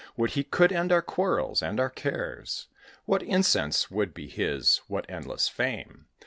[0.17, 2.65] Would he could end our quarrels and our cares!
[3.05, 6.07] What incense would be his, what endless fame!